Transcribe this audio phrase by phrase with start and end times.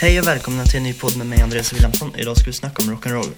[0.00, 2.12] Hej och välkomna till en ny podd med mig Andreas Williamson.
[2.16, 3.30] Idag ska vi snacka om rock'n'roll.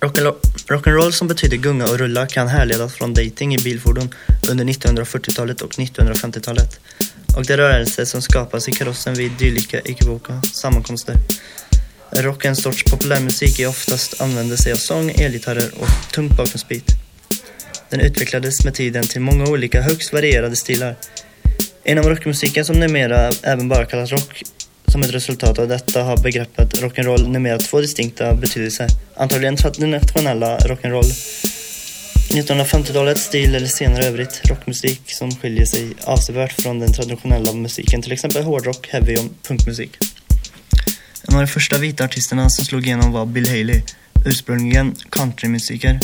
[0.00, 4.14] Rock'n'roll rock som betyder gunga och rulla kan härledas från dating i bilfordon
[4.50, 6.80] under 1940-talet och 1950-talet
[7.36, 11.14] och det rörelser som skapas i karossen vid dylika ekivoka sammankomster.
[12.10, 16.86] Rock är en sorts populärmusik i oftast använder sig av sång, elgitarrer och tungt bakgrundsbeat.
[17.90, 20.96] Den utvecklades med tiden till många olika högst varierade stilar.
[21.84, 24.42] Inom rockmusiken som numera även bara kallas rock
[24.92, 28.88] som ett resultat av detta har begreppet rock'n'roll numera två distinkta betydelser.
[29.16, 31.12] Antagligen traditionella rock'n'roll
[32.30, 38.12] 1950-talets stil eller senare övrigt rockmusik som skiljer sig avsevärt från den traditionella musiken, till
[38.12, 39.98] exempel hårdrock, heavy och punkmusik.
[41.28, 43.82] En av de första vita artisterna som slog igenom var Bill Haley,
[44.24, 46.00] ursprungligen countrymusiker.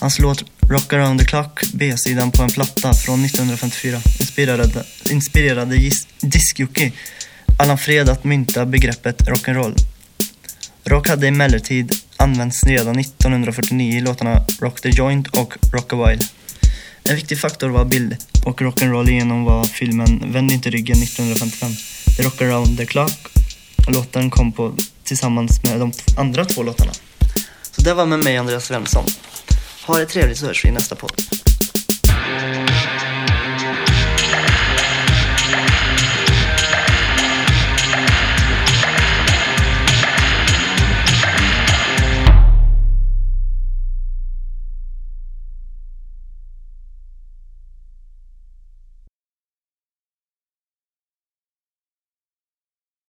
[0.00, 5.90] Hans låt Rock around the clock, B-sidan på en platta från 1954, inspirerade, inspirerade
[6.20, 6.92] diskjockey
[7.58, 9.76] Allan Fred att mynta begreppet rock'n'roll.
[10.84, 16.22] Rock hade emellertid använts redan 1949 i låtarna Rock the Joint och Rock a While.
[17.04, 21.70] En viktig faktor var bild och rock'n'roll genom var filmen Vänd inte ryggen 1955.
[22.16, 23.28] The Rock around the clock.
[23.88, 26.92] Låten kom på tillsammans med de andra två låtarna.
[27.70, 29.04] Så det var med mig Andreas Svensson.
[29.86, 31.45] Ha det trevligt så hörs vi i nästa podd.